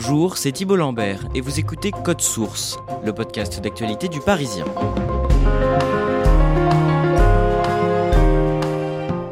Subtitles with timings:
[0.00, 4.64] Bonjour, c'est Thibault Lambert et vous écoutez Code Source, le podcast d'actualité du Parisien.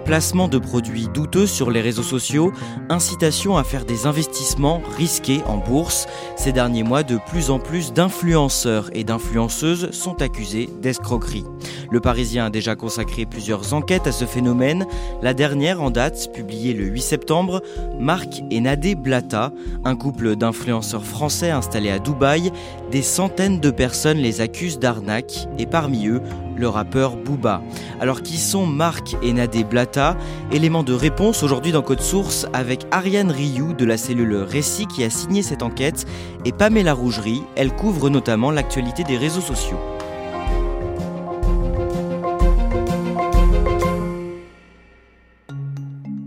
[0.05, 2.53] placement de produits douteux sur les réseaux sociaux,
[2.89, 6.07] incitation à faire des investissements risqués en bourse.
[6.37, 11.45] Ces derniers mois, de plus en plus d'influenceurs et d'influenceuses sont accusés d'escroquerie.
[11.91, 14.87] Le Parisien a déjà consacré plusieurs enquêtes à ce phénomène.
[15.23, 17.63] La dernière en date, publiée le 8 septembre,
[17.99, 19.53] Marc et Nadé Blata,
[19.85, 22.51] un couple d'influenceurs français installés à Dubaï.
[22.91, 26.21] Des centaines de personnes les accusent d'arnaque et parmi eux,
[26.57, 27.63] le rappeur Booba.
[28.01, 30.17] Alors qui sont Marc et Nadé Blata
[30.53, 35.05] Élément de réponse aujourd'hui dans Code Source avec Ariane Rioux de la cellule Récit qui
[35.05, 36.07] a signé cette enquête
[36.45, 39.79] et Pamela Rougerie, elle couvre notamment l'actualité des réseaux sociaux.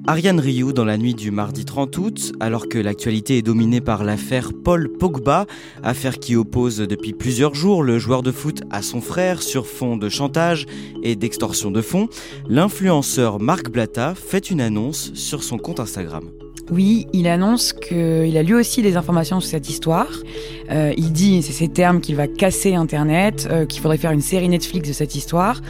[0.09, 4.03] Ariane Rioux dans la nuit du mardi 30 août, alors que l'actualité est dominée par
[4.03, 5.45] l'affaire Paul Pogba,
[5.83, 9.97] affaire qui oppose depuis plusieurs jours le joueur de foot à son frère sur fond
[9.97, 10.65] de chantage
[11.03, 12.09] et d'extorsion de fonds,
[12.47, 16.23] l'influenceur Marc Blatta fait une annonce sur son compte Instagram.
[16.71, 20.09] Oui, il annonce qu'il a lui aussi des informations sur cette histoire.
[20.71, 24.21] Euh, il dit, c'est ces termes, qu'il va casser Internet, euh, qu'il faudrait faire une
[24.21, 25.61] série Netflix de cette histoire.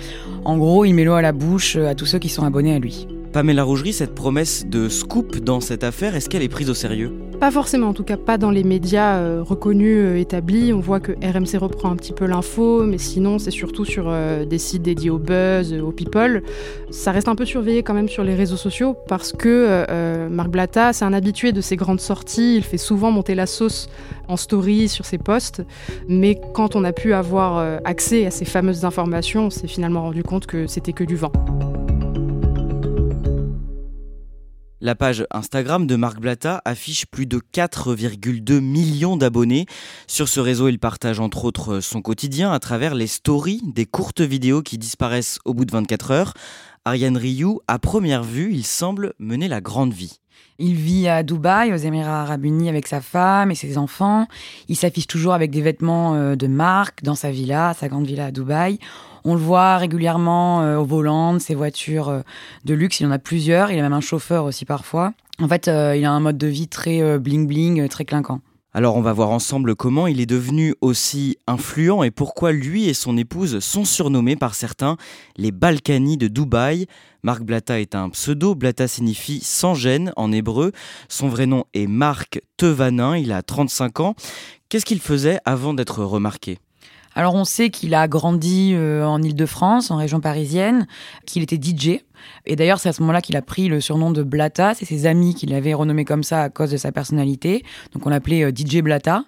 [0.45, 2.79] En gros, il met l'eau à la bouche à tous ceux qui sont abonnés à
[2.79, 3.05] lui.
[3.31, 7.11] Pamela Rougerie, cette promesse de scoop dans cette affaire, est-ce qu'elle est prise au sérieux?
[7.39, 10.73] Pas forcément, en tout cas pas dans les médias euh, reconnus, euh, établis.
[10.73, 14.45] On voit que RMC reprend un petit peu l'info, mais sinon c'est surtout sur euh,
[14.45, 16.41] des sites dédiés au buzz, au people.
[16.89, 19.85] Ça reste un peu surveillé quand même sur les réseaux sociaux parce que
[20.29, 22.55] Marc Blatta, c'est un habitué de ces grandes sorties.
[22.57, 23.89] Il fait souvent monter la sauce
[24.27, 25.61] en story sur ses posts,
[26.07, 30.23] mais quand on a pu avoir accès à ces fameuses informations, on s'est finalement rendu
[30.23, 31.31] compte que c'était que du vent.
[34.81, 39.65] La page Instagram de Marc Blatta affiche plus de 4,2 millions d'abonnés.
[40.07, 44.21] Sur ce réseau, il partage entre autres son quotidien à travers les stories, des courtes
[44.21, 46.33] vidéos qui disparaissent au bout de 24 heures.
[46.85, 50.21] Ariane Rioux, à première vue, il semble mener la grande vie.
[50.59, 54.27] Il vit à Dubaï, aux Émirats arabes unis, avec sa femme et ses enfants.
[54.69, 58.27] Il s'affiche toujours avec des vêtements euh, de marque dans sa villa, sa grande villa
[58.27, 58.79] à Dubaï.
[59.23, 62.21] On le voit régulièrement euh, au volant de ses voitures euh,
[62.65, 62.99] de luxe.
[62.99, 63.71] Il en a plusieurs.
[63.71, 65.13] Il a même un chauffeur aussi parfois.
[65.41, 68.41] En fait, euh, il a un mode de vie très bling-bling, très clinquant.
[68.71, 72.93] Alors on va voir ensemble comment il est devenu aussi influent et pourquoi lui et
[72.93, 74.95] son épouse sont surnommés par certains
[75.37, 76.85] les Balkany de Dubaï.
[77.23, 80.71] Marc Blata est un pseudo, Blata signifie sans gêne en hébreu.
[81.07, 84.15] Son vrai nom est Marc Tevanin, il a 35 ans.
[84.69, 86.59] Qu'est-ce qu'il faisait avant d'être remarqué?
[87.15, 90.87] Alors on sait qu'il a grandi euh, en Ile-de-France, en région parisienne,
[91.25, 92.01] qu'il était DJ.
[92.45, 94.73] Et d'ailleurs, c'est à ce moment-là qu'il a pris le surnom de Blata.
[94.73, 97.63] C'est ses amis qui l'avaient renommé comme ça à cause de sa personnalité.
[97.93, 99.23] Donc on l'appelait euh, DJ Blata.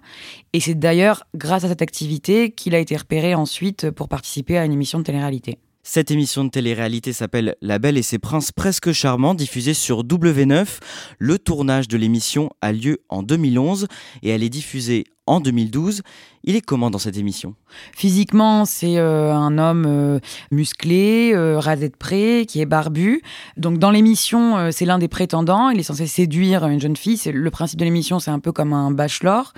[0.52, 4.64] Et c'est d'ailleurs grâce à cette activité qu'il a été repéré ensuite pour participer à
[4.64, 5.58] une émission de télé-réalité.
[5.84, 10.78] Cette émission de télé-réalité s'appelle La Belle et ses princes presque charmants, diffusée sur W9.
[11.18, 13.88] Le tournage de l'émission a lieu en 2011
[14.22, 16.02] et elle est diffusée en 2012.
[16.44, 17.54] Il est comment dans cette émission?
[17.94, 20.18] Physiquement, c'est euh, un homme euh,
[20.50, 23.22] musclé, euh, rasé de près, qui est barbu.
[23.56, 25.70] Donc dans l'émission, c'est l'un des prétendants.
[25.70, 27.20] Il est censé séduire une jeune fille.
[27.32, 29.52] Le principe de l'émission, c'est un peu comme un bachelor.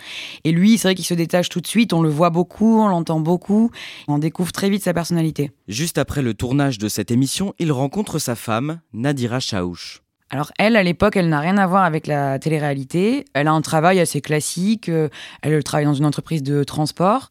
[0.44, 1.92] Et lui, c'est vrai qu'il se détache tout de suite.
[1.92, 3.70] On le voit beaucoup, on l'entend beaucoup.
[4.08, 5.52] On découvre très vite sa personnalité.
[5.68, 10.03] Juste après le tournage de cette émission, il rencontre sa femme, Nadira Chaouch.
[10.30, 13.24] Alors elle, à l'époque, elle n'a rien à voir avec la télé-réalité.
[13.34, 14.88] Elle a un travail assez classique.
[14.88, 15.08] Euh,
[15.42, 17.28] elle travaille dans une entreprise de transport.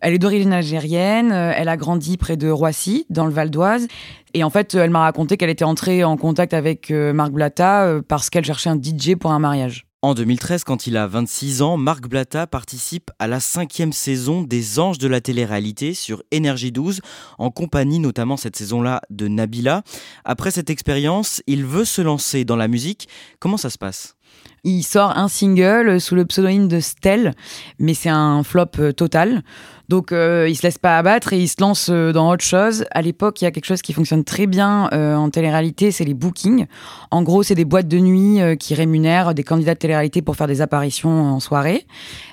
[0.00, 1.32] Elle est d'origine algérienne.
[1.32, 3.88] Euh, elle a grandi près de Roissy, dans le Val d'Oise.
[4.34, 8.00] Et en fait, elle m'a raconté qu'elle était entrée en contact avec euh, Marc Blatta
[8.06, 9.83] parce qu'elle cherchait un DJ pour un mariage.
[10.04, 14.78] En 2013, quand il a 26 ans, Marc Blatta participe à la cinquième saison des
[14.78, 17.00] Anges de la télé-réalité sur Énergie 12,
[17.38, 19.82] en compagnie notamment cette saison-là de Nabila.
[20.26, 23.08] Après cette expérience, il veut se lancer dans la musique.
[23.38, 24.14] Comment ça se passe?
[24.62, 27.32] Il sort un single sous le pseudonyme de Stell,
[27.78, 29.42] mais c'est un flop euh, total.
[29.88, 32.84] Donc euh, il se laisse pas abattre et il se lance euh, dans autre chose.
[32.90, 36.04] À l'époque, il y a quelque chose qui fonctionne très bien euh, en télé-réalité, c'est
[36.04, 36.66] les bookings.
[37.10, 40.36] En gros, c'est des boîtes de nuit euh, qui rémunèrent des candidats de télé-réalité pour
[40.36, 41.86] faire des apparitions en soirée.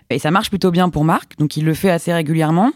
[0.09, 2.71] Et ça marche plutôt bien pour Marc, donc il le fait assez régulièrement.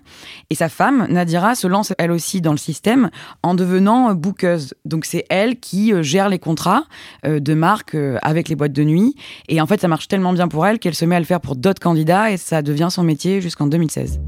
[0.49, 3.09] Et sa femme, Nadira, se lance elle aussi dans le système
[3.43, 4.73] en devenant bookeuse.
[4.85, 6.85] Donc c'est elle qui gère les contrats
[7.25, 9.15] de Marc avec les boîtes de nuit.
[9.49, 11.41] Et en fait, ça marche tellement bien pour elle qu'elle se met à le faire
[11.41, 14.21] pour d'autres candidats et ça devient son métier jusqu'en 2016.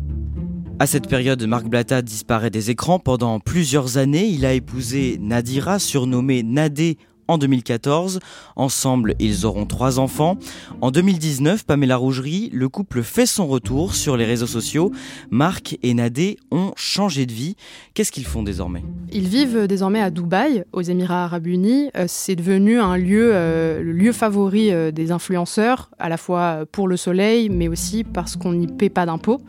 [0.80, 4.28] À cette période, Marc Blatta disparaît des écrans pendant plusieurs années.
[4.28, 8.20] Il a épousé Nadira, surnommée Nadé en 2014.
[8.56, 10.38] Ensemble, ils auront trois enfants.
[10.82, 14.92] En 2019, Pamela Rougerie, le couple fait son retour sur les réseaux sociaux.
[15.30, 17.56] Marc et Nadé ont changé de vie.
[17.94, 18.84] Qu'est-ce qu'ils font désormais?
[19.12, 21.90] Ils vivent désormais à Dubaï, aux Émirats arabes unis.
[21.96, 26.66] Euh, C'est devenu un lieu, euh, le lieu favori euh, des influenceurs, à la fois
[26.72, 29.42] pour le soleil, mais aussi parce qu'on n'y paie pas d'impôts.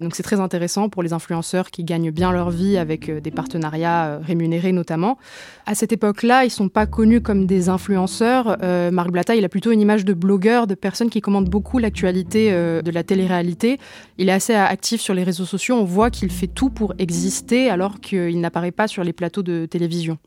[0.00, 4.18] Donc c'est très intéressant pour les influenceurs qui gagnent bien leur vie avec des partenariats
[4.18, 5.18] rémunérés notamment.
[5.66, 8.58] À cette époque-là, ils sont pas connus comme des influenceurs.
[8.62, 11.78] Euh, Marc Blatta, il a plutôt une image de blogueur, de personne qui commande beaucoup
[11.78, 13.80] l'actualité euh, de la télé-réalité.
[14.18, 15.74] Il est assez actif sur les réseaux sociaux.
[15.74, 19.66] On voit qu'il fait tout pour exister alors qu'il n'apparaît pas sur les plateaux de
[19.66, 20.18] télévision.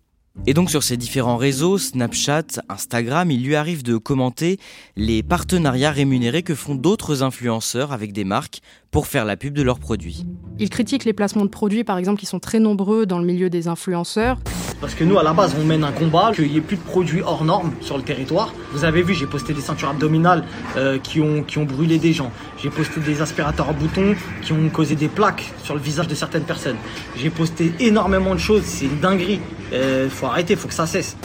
[0.45, 4.59] Et donc sur ces différents réseaux, Snapchat, Instagram, il lui arrive de commenter
[4.95, 8.61] les partenariats rémunérés que font d'autres influenceurs avec des marques
[8.91, 10.25] pour faire la pub de leurs produits.
[10.59, 13.49] Il critique les placements de produits, par exemple, qui sont très nombreux dans le milieu
[13.49, 14.37] des influenceurs.
[14.79, 16.81] Parce que nous, à la base, on mène un combat, qu'il n'y ait plus de
[16.81, 18.53] produits hors normes sur le territoire.
[18.73, 20.43] Vous avez vu, j'ai posté des ceintures abdominales
[20.77, 22.31] euh, qui, ont, qui ont brûlé des gens.
[22.61, 26.15] J'ai posté des aspirateurs à boutons qui ont causé des plaques sur le visage de
[26.15, 26.77] certaines personnes.
[27.15, 29.39] J'ai posté énormément de choses, c'est une dinguerie.
[29.73, 31.17] Euh, faut arrêter, faut que ça cesse.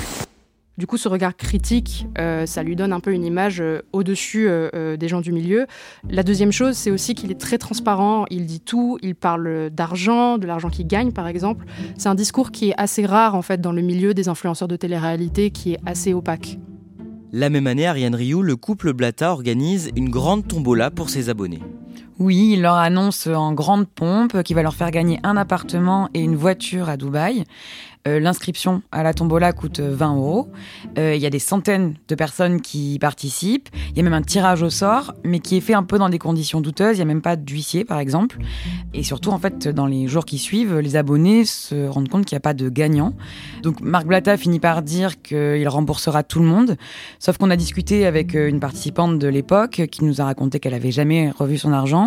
[0.79, 4.49] Du coup, ce regard critique, euh, ça lui donne un peu une image euh, au-dessus
[4.49, 5.67] euh, euh, des gens du milieu.
[6.09, 10.39] La deuxième chose, c'est aussi qu'il est très transparent, il dit tout, il parle d'argent,
[10.39, 11.67] de l'argent qu'il gagne par exemple.
[11.99, 14.77] C'est un discours qui est assez rare en fait dans le milieu des influenceurs de
[14.77, 16.59] télé-réalité, qui est assez opaque.
[17.33, 21.63] La même année, Ariane Rioux, le couple Blatta organise une grande tombola pour ses abonnés.
[22.19, 26.21] Oui, il leur annonce en grande pompe qu'il va leur faire gagner un appartement et
[26.21, 27.45] une voiture à Dubaï.
[28.09, 30.49] Euh, L'inscription à la tombola coûte 20 euros.
[30.99, 33.69] Euh, Il y a des centaines de personnes qui participent.
[33.91, 36.09] Il y a même un tirage au sort, mais qui est fait un peu dans
[36.09, 36.97] des conditions douteuses.
[36.97, 38.39] Il n'y a même pas d'huissier, par exemple.
[38.93, 42.35] Et surtout, en fait, dans les jours qui suivent, les abonnés se rendent compte qu'il
[42.35, 43.15] n'y a pas de gagnant.
[43.63, 46.77] Donc, Marc Blatta finit par dire qu'il remboursera tout le monde.
[47.21, 50.75] Sauf qu'on a discuté avec euh, une participante de l'époque qui nous a raconté qu'elle
[50.75, 52.02] avait jamais revu son argent.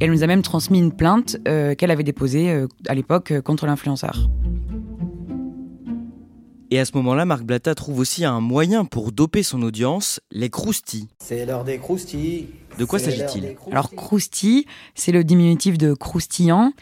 [0.00, 3.32] Et elle nous a même transmis une plainte euh, qu'elle avait déposée euh, à l'époque
[3.32, 4.28] euh, contre l'influenceur.
[6.70, 10.50] Et à ce moment-là, Marc Blatta trouve aussi un moyen pour doper son audience, les
[10.50, 11.08] croustilles.
[11.20, 12.48] C'est l'heure des croustilles.
[12.78, 13.72] De quoi s'agit-il croustilles.
[13.72, 16.72] Alors, croustille, c'est le diminutif de croustillant.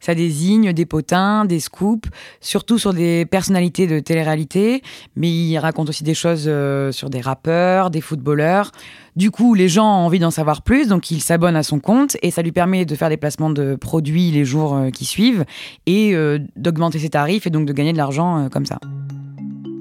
[0.00, 2.08] Ça désigne des potins, des scoops,
[2.40, 4.82] surtout sur des personnalités de télé-réalité,
[5.16, 8.72] mais il raconte aussi des choses euh, sur des rappeurs, des footballeurs.
[9.16, 12.16] Du coup, les gens ont envie d'en savoir plus, donc ils s'abonnent à son compte
[12.22, 15.44] et ça lui permet de faire des placements de produits les jours euh, qui suivent
[15.86, 18.78] et euh, d'augmenter ses tarifs et donc de gagner de l'argent comme ça.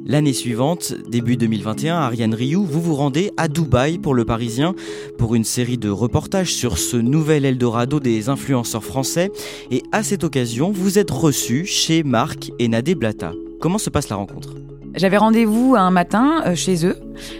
[0.09, 4.73] L'année suivante, début 2021, Ariane Rioux, vous vous rendez à Dubaï pour le Parisien
[5.17, 9.33] pour une série de reportages sur ce nouvel Eldorado des influenceurs français.
[9.69, 13.33] Et à cette occasion, vous êtes reçu chez Marc et Nadé Blatta.
[13.59, 14.55] Comment se passe la rencontre?
[14.95, 16.95] J'avais rendez-vous un matin euh, chez eux,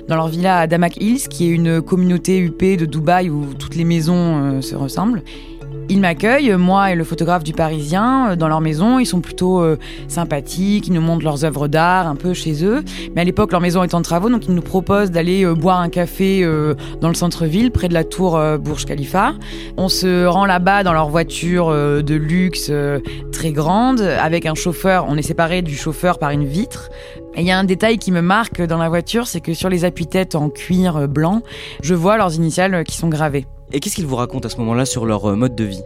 [0.10, 3.76] dans leur villa à Damak Hills, qui est une communauté huppée de Dubaï où toutes
[3.76, 5.24] les maisons euh, se ressemblent.
[5.90, 9.00] Ils m'accueillent, moi et le photographe du Parisien, euh, dans leur maison.
[9.00, 9.78] Ils sont plutôt euh,
[10.10, 12.84] sympathiques, ils nous montrent leurs œuvres d'art un peu chez eux.
[13.16, 15.80] Mais à l'époque, leur maison est en travaux, donc ils nous proposent d'aller euh, boire
[15.80, 16.46] un café
[17.02, 19.34] dans le centre-ville, près de la tour Burj Khalifa.
[19.78, 22.72] On se rend là-bas dans leur voiture de luxe
[23.32, 25.06] très grande, avec un chauffeur.
[25.08, 26.90] On est séparés du chauffeur par une vitre.
[27.36, 29.70] Et il y a un détail qui me marque dans la voiture, c'est que sur
[29.70, 31.42] les appuis-têtes en cuir blanc,
[31.82, 33.46] je vois leurs initiales qui sont gravées.
[33.74, 35.82] Et qu'est-ce qu'ils vous racontent à ce moment-là sur leur euh, mode de vie?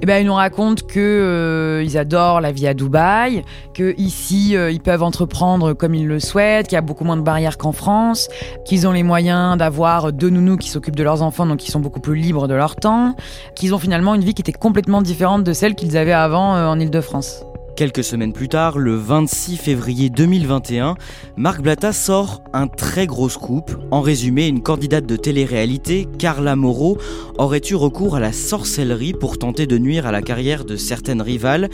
[0.00, 4.56] Eh ben, ils nous racontent que euh, ils adorent la vie à Dubaï, que ici
[4.56, 7.58] euh, ils peuvent entreprendre comme ils le souhaitent, qu'il y a beaucoup moins de barrières
[7.58, 8.30] qu'en France,
[8.64, 11.80] qu'ils ont les moyens d'avoir deux nounous qui s'occupent de leurs enfants, donc ils sont
[11.80, 13.14] beaucoup plus libres de leur temps,
[13.54, 16.80] qu'ils ont finalement une vie qui était complètement différente de celle qu'ils avaient avant en
[16.80, 17.44] Île-de-France.
[17.76, 20.96] Quelques semaines plus tard, le 26 février 2021,
[21.36, 23.70] Marc Blatta sort un très gros scoop.
[23.90, 26.98] En résumé, une candidate de télé-réalité, Carla Moreau,
[27.38, 31.22] aurait eu recours à la sorcellerie pour tenter de nuire à la carrière de certaines
[31.22, 31.70] rivales.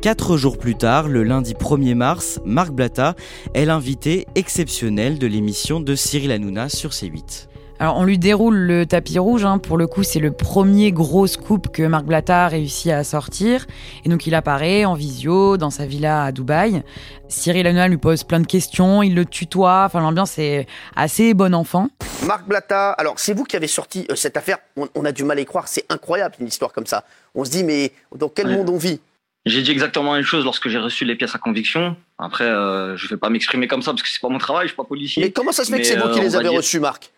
[0.00, 3.16] Quatre jours plus tard, le lundi 1er mars, Marc Blatta
[3.54, 7.48] est l'invité exceptionnel de l'émission de Cyril Hanouna sur C8.
[7.80, 9.58] Alors on lui déroule le tapis rouge, hein.
[9.58, 13.66] pour le coup c'est le premier gros scoop que Marc Blatta a réussi à sortir.
[14.04, 16.82] Et donc il apparaît en visio dans sa villa à Dubaï.
[17.28, 20.66] Cyril Hanouna lui pose plein de questions, il le tutoie, enfin l'ambiance est
[20.96, 21.88] assez bon enfant.
[22.26, 25.38] Marc Blatta, alors c'est vous qui avez sorti euh, cette affaire, on, a du mal
[25.38, 27.04] à y croire, c'est incroyable une histoire comme ça.
[27.36, 29.00] On se dit mais dans quel monde on vit?
[29.46, 31.96] J'ai dit exactement la même chose lorsque j'ai reçu les pièces à conviction.
[32.18, 34.64] Après, euh, je ne vais pas m'exprimer comme ça parce que c'est pas mon travail,
[34.64, 35.22] je suis pas policier.
[35.22, 37.12] Mais comment ça se fait que c'est vous qui euh, les avez reçus, Marc?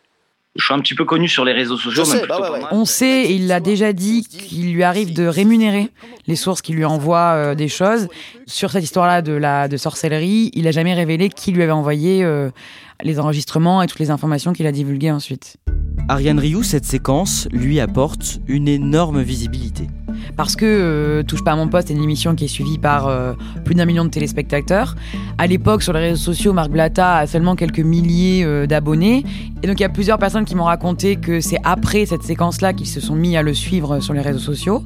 [0.57, 2.03] Je suis un petit peu connu sur les réseaux sociaux.
[2.29, 5.91] Bah On sait, il l'a déjà dit, qu'il lui arrive de rémunérer
[6.27, 8.09] les sources qui lui envoient euh, des choses.
[8.47, 12.25] Sur cette histoire-là de, la, de sorcellerie, il n'a jamais révélé qui lui avait envoyé
[12.25, 12.51] euh,
[13.03, 15.57] les enregistrements et toutes les informations qu'il a divulguées ensuite.
[16.09, 19.87] Ariane Rioux, cette séquence lui apporte une énorme visibilité
[20.37, 23.07] parce que euh, Touche pas à mon poste est une émission qui est suivie par
[23.07, 23.35] euh,
[23.65, 24.97] plus d'un million de téléspectateurs.
[25.39, 29.25] À l'époque, sur les réseaux sociaux, Marc Blatta a seulement quelques milliers euh, d'abonnés.
[29.63, 32.73] Et donc, il y a plusieurs personnes qui m'ont raconté que c'est après cette séquence-là
[32.73, 34.83] qu'ils se sont mis à le suivre sur les réseaux sociaux.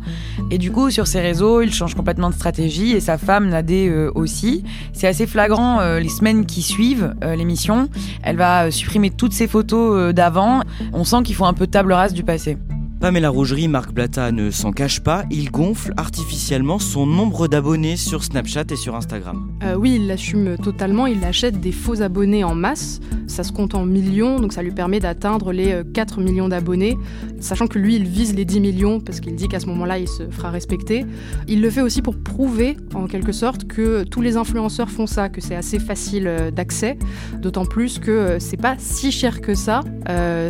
[0.51, 4.09] Et du coup, sur ces réseaux, il change complètement de stratégie et sa femme, Nadé,
[4.15, 4.65] aussi.
[4.93, 7.89] C'est assez flagrant les semaines qui suivent l'émission.
[8.23, 10.63] Elle va supprimer toutes ses photos d'avant.
[10.93, 12.59] On sent qu'ils font un peu table rase du passé.
[13.05, 18.25] Pamela Rougerie, Marc Blatta ne s'en cache pas, il gonfle artificiellement son nombre d'abonnés sur
[18.25, 19.47] Snapchat et sur Instagram.
[19.63, 23.75] Euh, oui, il l'assume totalement, il achète des faux abonnés en masse, ça se compte
[23.75, 26.97] en millions, donc ça lui permet d'atteindre les 4 euh, millions d'abonnés,
[27.45, 30.09] sachant que lui, il vise les 10 millions, parce qu'il dit qu'à ce moment-là, il
[30.09, 31.05] se fera respecter.
[31.49, 35.29] Il le fait aussi pour prouver, en quelque sorte, que tous les influenceurs font ça,
[35.29, 36.99] que c'est assez facile euh, d'accès,
[37.41, 39.81] d'autant plus que c'est pas si cher que ça.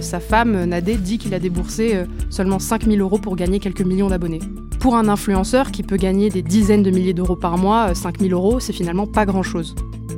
[0.00, 4.40] sa femme, Nadé, dit qu'il a déboursé seulement 5000 euros pour gagner quelques millions d'abonnés.
[4.84, 8.36] Pour un influenceur qui peut gagner des dizaines de milliers d'euros par mois, 5000 euh,
[8.36, 9.74] euros, c'est finalement pas grand-chose.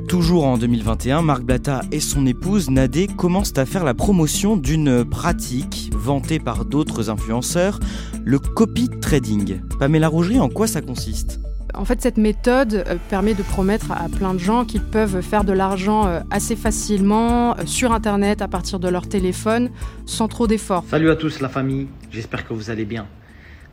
[0.07, 5.03] Toujours en 2021, Marc Blatta et son épouse Nadé commencent à faire la promotion d'une
[5.03, 7.81] pratique vantée par d'autres influenceurs,
[8.23, 9.59] le copy trading.
[9.79, 11.41] Pamela Rougerie, en quoi ça consiste?
[11.73, 15.43] En fait, cette méthode euh, permet de promettre à plein de gens qu'ils peuvent faire
[15.43, 19.69] de l'argent euh, assez facilement euh, sur Internet à partir de leur téléphone
[20.05, 20.85] sans trop d'efforts.
[20.89, 23.07] Salut à tous la famille, j'espère que vous allez bien.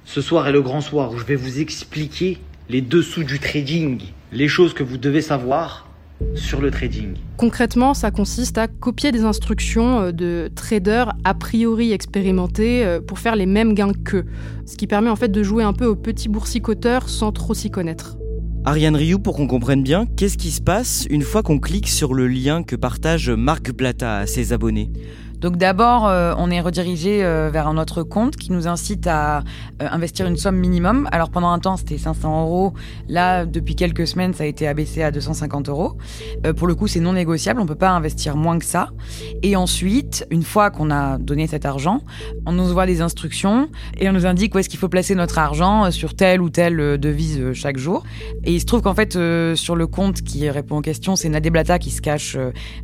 [0.04, 2.38] Ce soir est le grand soir où je vais vous expliquer
[2.68, 4.00] les dessous du trading,
[4.32, 5.86] les choses que vous devez savoir
[6.34, 7.14] sur le trading.
[7.36, 13.18] Concrètement, ça consiste à copier des instructions euh, de traders a priori expérimentés euh, pour
[13.18, 14.24] faire les mêmes gains qu'eux,
[14.66, 17.70] ce qui permet en fait de jouer un peu au petit boursicoteur sans trop s'y
[17.70, 18.16] connaître.
[18.66, 22.14] Ariane Rioux, pour qu'on comprenne bien, qu'est-ce qui se passe une fois qu'on clique sur
[22.14, 24.90] le lien que partage Marc Blatta à ses abonnés?
[25.40, 29.38] Donc d'abord, euh, on est redirigé euh, vers un autre compte qui nous incite à
[29.38, 29.40] euh,
[29.90, 31.08] investir une somme minimum.
[31.12, 32.72] Alors pendant un temps, c'était 500 euros.
[33.08, 35.98] Là, depuis quelques semaines, ça a été abaissé à 250 euros.
[36.56, 37.60] pour le coup, c'est non négociable.
[37.60, 38.88] On peut pas investir moins que ça.
[39.42, 42.00] Et ensuite, une fois qu'on a donné cet argent,
[42.46, 45.38] on nous envoie des instructions et on nous indique où est-ce qu'il faut placer notre
[45.38, 48.02] argent sur telle ou telle devise chaque jour.
[48.44, 49.12] Et il se trouve qu'en fait,
[49.56, 52.36] sur le compte qui répond aux questions, c'est Nadé Blata qui se cache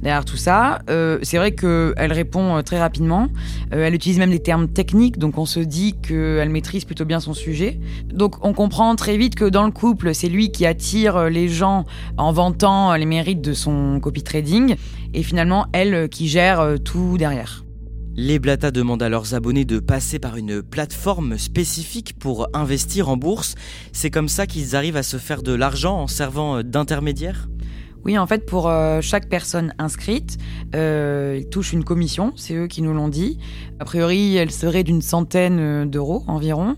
[0.02, 0.80] derrière tout ça.
[1.23, 3.28] c'est vrai qu'elle répond euh, très rapidement.
[3.73, 7.20] Euh, elle utilise même des termes techniques, donc on se dit qu'elle maîtrise plutôt bien
[7.20, 7.80] son sujet.
[8.12, 11.85] Donc on comprend très vite que dans le couple, c'est lui qui attire les gens
[12.16, 14.76] en vantant les mérites de son copy trading,
[15.14, 17.64] et finalement elle qui gère euh, tout derrière.
[18.16, 23.16] Les Blata demandent à leurs abonnés de passer par une plateforme spécifique pour investir en
[23.16, 23.54] bourse.
[23.92, 27.49] C'est comme ça qu'ils arrivent à se faire de l'argent en servant d'intermédiaire
[28.04, 30.38] oui, en fait, pour euh, chaque personne inscrite,
[30.75, 33.38] euh, ils touchent une commission, c'est eux qui nous l'ont dit.
[33.78, 36.76] A priori, elle serait d'une centaine euh, d'euros environ.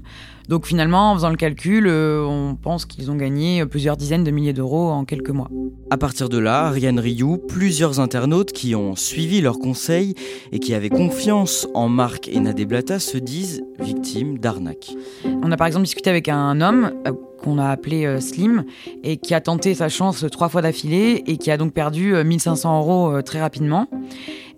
[0.53, 4.31] Donc finalement, en faisant le calcul, euh, on pense qu'ils ont gagné plusieurs dizaines de
[4.31, 5.49] milliers d'euros en quelques mois.
[5.89, 10.15] À partir de là, Ariane Rioux, plusieurs internautes qui ont suivi leurs conseils
[10.53, 14.91] et qui avaient confiance en Marc et Nadé Blata se disent victimes d'arnaques.
[15.25, 18.65] On a par exemple discuté avec un homme euh, qu'on a appelé euh, Slim
[19.05, 22.79] et qui a tenté sa chance trois fois d'affilée et qui a donc perdu 1500
[22.79, 23.89] euros très rapidement.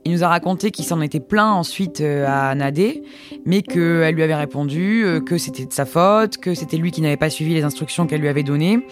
[0.06, 3.02] Il nous a raconté qu'il s'en était plaint ensuite euh, à Nadé,
[3.46, 7.00] mais qu'elle lui avait répondu euh, que c'était de sa faute, que c'était lui qui
[7.00, 8.86] n'avait pas suivi les instructions qu'elle lui avait données.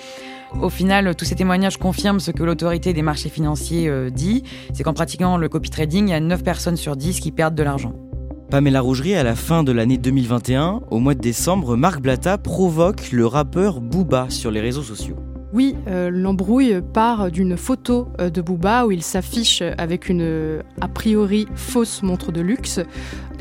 [0.60, 4.42] Au final, tous ces témoignages confirment ce que l'autorité des marchés financiers euh, dit,
[4.72, 7.54] c'est qu'en pratiquant le copy trading, il y a 9 personnes sur 10 qui perdent
[7.54, 7.92] de l'argent.
[8.50, 13.12] Pamela Rougerie, à la fin de l'année 2021, au mois de décembre, Marc Blatta provoque
[13.12, 15.16] le rappeur Booba sur les réseaux sociaux.
[15.52, 20.88] Oui, euh, l'embrouille part d'une photo euh, de Booba où il s'affiche avec une a
[20.88, 22.80] priori fausse montre de luxe.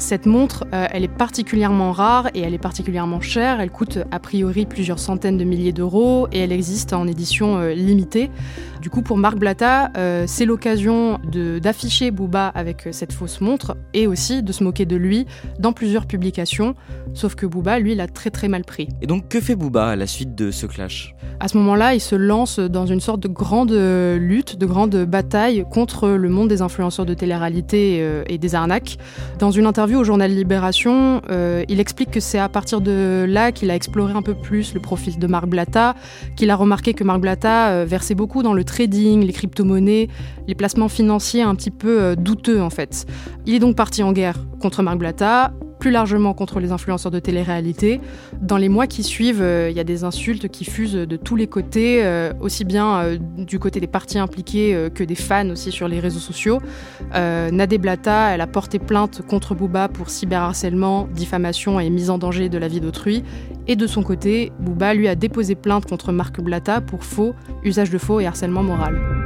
[0.01, 3.61] Cette montre, euh, elle est particulièrement rare et elle est particulièrement chère.
[3.61, 8.31] Elle coûte a priori plusieurs centaines de milliers d'euros et elle existe en édition limitée.
[8.81, 9.91] Du coup, pour Marc Blatta,
[10.25, 11.19] c'est l'occasion
[11.61, 15.27] d'afficher Booba avec cette fausse montre et aussi de se moquer de lui
[15.59, 16.73] dans plusieurs publications.
[17.13, 18.89] Sauf que Booba, lui, l'a très très mal pris.
[19.03, 21.13] Et donc, que fait Booba à la suite de ce clash?
[21.39, 25.63] À ce moment-là, il se lance dans une sorte de grande lutte, de grande bataille
[25.69, 28.97] contre le monde des influenceurs de télé-réalité euh, et des arnaques.
[29.39, 33.51] Dans une interview au journal Libération, euh, il explique que c'est à partir de là
[33.51, 35.95] qu'il a exploré un peu plus le profil de Marc Blatta,
[36.35, 40.09] qu'il a remarqué que Marc Blatta euh, versait beaucoup dans le trading, les crypto-monnaies,
[40.47, 43.05] les placements financiers un petit peu douteux en fait.
[43.45, 47.17] Il est donc parti en guerre contre Marc Blatta plus largement contre les influenceurs de
[47.17, 47.99] télé-réalité.
[48.39, 51.35] Dans les mois qui suivent, euh, il y a des insultes qui fusent de tous
[51.35, 55.71] les côtés, euh, aussi bien euh, du côté des partis impliqués que des fans aussi
[55.71, 56.59] sur les réseaux sociaux.
[57.13, 62.47] Nadé Blata, elle a porté plainte contre Booba pour cyberharcèlement, diffamation et mise en danger
[62.47, 63.23] de la vie d'autrui.
[63.67, 67.33] Et de son côté, Booba lui a déposé plainte contre Marc Blata pour faux,
[67.63, 69.20] usage de faux et harcèlement moral.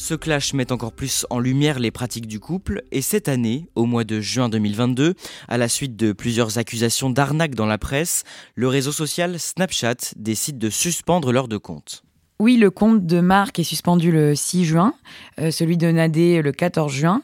[0.00, 3.84] Ce clash met encore plus en lumière les pratiques du couple et cette année, au
[3.84, 5.14] mois de juin 2022,
[5.46, 10.56] à la suite de plusieurs accusations d'arnaque dans la presse, le réseau social Snapchat décide
[10.56, 12.02] de suspendre leurs deux comptes.
[12.38, 14.94] Oui, le compte de Marc est suspendu le 6 juin,
[15.38, 17.20] euh, celui de Nadé le 14 juin.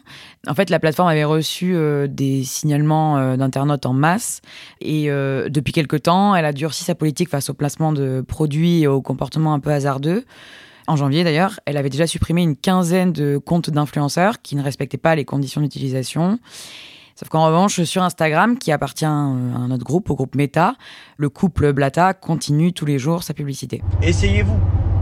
[0.47, 4.43] En fait, la plateforme avait reçu euh, des signalements euh, d'internautes en masse
[4.83, 8.87] et depuis quelque temps, elle a durci sa politique face au placement de produits et
[8.87, 10.27] au comportement un peu hasardeux.
[10.89, 14.99] En janvier d'ailleurs, elle avait déjà supprimé une quinzaine de comptes d'influenceurs qui ne respectaient
[14.99, 16.39] pas les conditions d'utilisation.
[17.17, 20.77] Sauf qu'en revanche, sur Instagram, qui appartient à un autre groupe, au groupe Meta,
[21.17, 23.83] le couple Blata continue tous les jours sa publicité.
[24.03, 24.59] Essayez-vous.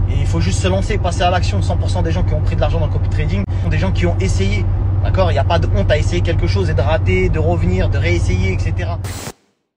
[0.08, 1.60] il faut juste se lancer, passer à l'action.
[1.60, 3.92] 100% des gens qui ont pris de l'argent dans le copy trading sont des gens
[3.92, 4.64] qui ont essayé.
[5.02, 5.32] D'accord?
[5.32, 7.90] Il n'y a pas de honte à essayer quelque chose et de rater, de revenir,
[7.90, 8.92] de réessayer, etc.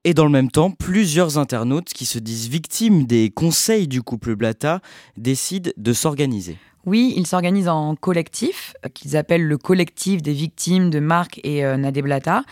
[0.08, 4.38] Et dans le même temps, plusieurs internautes qui se disent victimes des conseils du couple
[4.38, 4.80] Blata
[5.18, 6.58] décident de s'organiser.
[6.86, 11.66] Oui, ils s'organisent en collectif, euh, qu'ils appellent le collectif des victimes de Marc et
[11.66, 12.44] euh, Nadé Blata.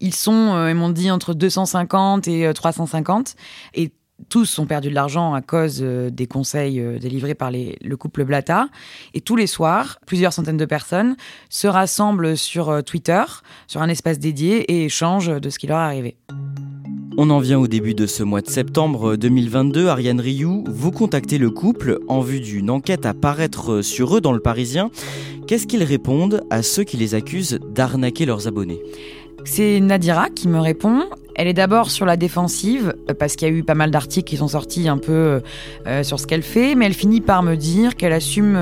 [0.00, 3.34] Ils sont, euh, ils m'ont dit, entre 250 et 350.
[3.74, 3.92] Et
[4.30, 8.68] tous ont perdu de l'argent à cause des conseils délivrés par le couple Blata.
[9.12, 11.16] Et tous les soirs, plusieurs centaines de personnes
[11.50, 13.22] se rassemblent sur Twitter,
[13.66, 16.16] sur un espace dédié, et échangent de ce qui leur est arrivé.
[17.18, 19.88] On en vient au début de ce mois de septembre 2022.
[19.88, 24.32] Ariane Rioux, vous contactez le couple en vue d'une enquête à paraître sur eux dans
[24.32, 24.90] le Parisien.
[25.46, 28.80] Qu'est-ce qu'ils répondent à ceux qui les accusent d'arnaquer leurs abonnés?
[29.44, 31.04] C'est Nadira qui me répond.
[31.34, 34.28] Elle est d'abord sur la défensive, euh, parce qu'il y a eu pas mal d'articles
[34.28, 35.40] qui sont sortis un peu euh,
[35.86, 38.58] euh, sur ce qu'elle fait, mais elle finit par me dire qu'elle assume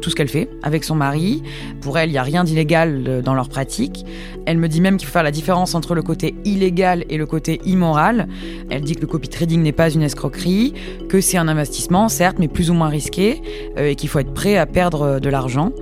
[0.00, 1.42] tout ce qu'elle fait avec son mari.
[1.80, 4.04] Pour elle, il n'y a rien d'illégal dans leur pratique.
[4.46, 7.26] Elle me dit même qu'il faut faire la différence entre le côté illégal et le
[7.26, 8.28] côté immoral.
[8.70, 10.74] Elle dit que le copy trading n'est pas une escroquerie,
[11.08, 13.42] que c'est un investissement, certes, mais plus ou moins risqué,
[13.76, 15.72] et qu'il faut être prêt à perdre de l'argent.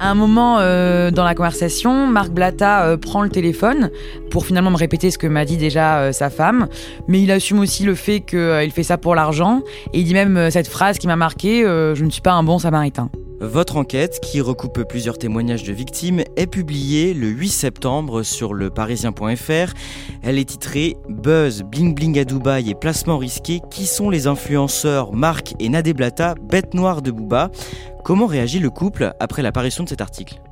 [0.00, 3.90] À un moment euh, dans la conversation, Marc Blatta euh, prend le téléphone
[4.30, 6.68] pour finalement me répéter ce que m'a dit déjà euh, sa femme,
[7.06, 9.60] mais il assume aussi le fait qu'il fait ça pour l'argent
[9.92, 12.58] et il dit même cette phrase qui m'a marqué Je ne suis pas un bon
[12.58, 13.10] samaritain.
[13.40, 18.68] Votre enquête, qui recoupe plusieurs témoignages de victimes, est publiée le 8 septembre sur le
[18.68, 19.72] parisien.fr.
[20.22, 23.62] Elle est titrée Buzz, bling bling à Dubaï et placement risqué.
[23.70, 27.50] Qui sont les influenceurs Marc et Nadé Blata, bête noire de Booba?
[28.04, 30.42] Comment réagit le couple après l'apparition de cet article?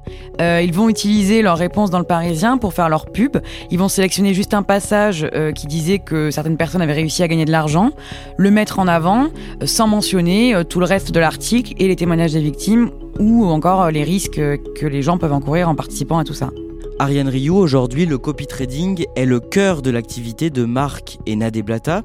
[0.40, 3.38] Euh, ils vont utiliser leur réponse dans le Parisien pour faire leur pub.
[3.70, 7.28] Ils vont sélectionner juste un passage euh, qui disait que certaines personnes avaient réussi à
[7.28, 7.90] gagner de l'argent,
[8.36, 9.28] le mettre en avant,
[9.62, 13.90] euh, sans mentionner tout le reste de l'article et les témoignages des victimes ou encore
[13.90, 16.50] les risques que les gens peuvent encourir en participant à tout ça.
[17.00, 21.62] Ariane Rioux, aujourd'hui, le copy trading est le cœur de l'activité de Marc et Nadé
[21.62, 22.02] Blata.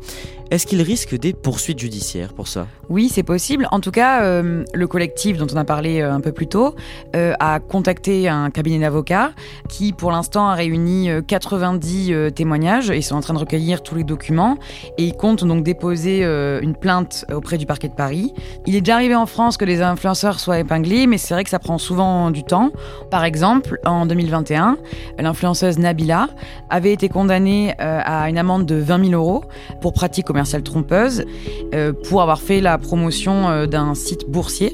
[0.52, 2.68] Est-ce qu'il risque des poursuites judiciaires pour ça?
[2.90, 3.68] Oui, c'est possible.
[3.72, 6.76] En tout cas, euh, le collectif dont on a parlé euh, un peu plus tôt
[7.16, 9.32] euh, a contacté un cabinet d'avocats
[9.70, 12.90] qui, pour l'instant, a réuni 90 témoignages.
[12.90, 14.58] Ils sont en train de recueillir tous les documents
[14.98, 18.34] et ils comptent donc déposer une plainte auprès du parquet de Paris.
[18.66, 21.50] Il est déjà arrivé en France que les influenceurs soient épinglés, mais c'est vrai que
[21.50, 22.72] ça prend souvent du temps.
[23.10, 24.78] Par exemple, en 2021,
[25.20, 26.30] l'influenceuse Nabila
[26.70, 29.44] avait été condamnée à une amende de 20 000 euros
[29.82, 31.26] pour pratique commerciale trompeuse
[31.74, 34.74] euh, pour avoir fait la promotion euh, d'un site boursier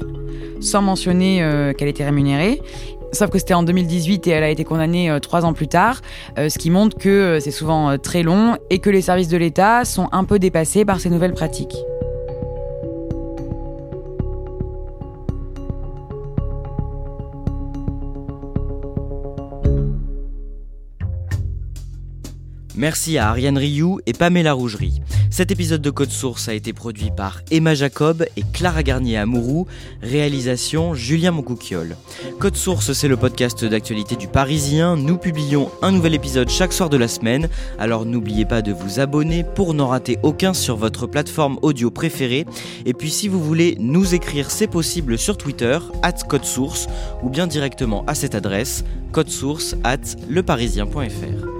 [0.60, 2.60] sans mentionner euh, qu'elle était rémunérée.
[3.12, 6.00] Sauf que c'était en 2018 et elle a été condamnée trois ans plus tard,
[6.36, 10.08] ce qui montre que c'est souvent très long et que les services de l'État sont
[10.12, 11.74] un peu dépassés par ces nouvelles pratiques.
[22.80, 25.02] Merci à Ariane Rioux et Pamela Rougerie.
[25.28, 29.66] Cet épisode de Code Source a été produit par Emma Jacob et Clara Garnier Amourou.
[30.00, 31.98] Réalisation Julien Moncouquiole.
[32.38, 34.96] Code Source, c'est le podcast d'actualité du Parisien.
[34.96, 37.50] Nous publions un nouvel épisode chaque soir de la semaine.
[37.78, 42.46] Alors n'oubliez pas de vous abonner pour n'en rater aucun sur votre plateforme audio préférée.
[42.86, 46.88] Et puis si vous voulez nous écrire, c'est possible sur Twitter, at Code Source,
[47.22, 51.59] ou bien directement à cette adresse, codesource at leparisien.fr.